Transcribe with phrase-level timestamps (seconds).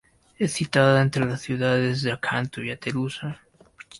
[0.39, 3.39] Es citada entre las ciudades de Acanto y Aretusa.